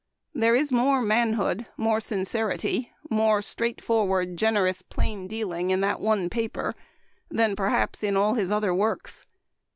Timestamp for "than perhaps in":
7.29-8.17